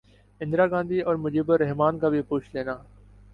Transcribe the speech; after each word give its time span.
اندرا 0.41 0.65
گاندھی 0.67 1.01
اور 1.01 1.15
مجیب 1.15 1.51
الر 1.51 1.71
حمن 1.71 1.99
کا 1.99 2.09
بھی 2.09 2.21
پوچھ 2.21 2.49
لینا 2.53 2.75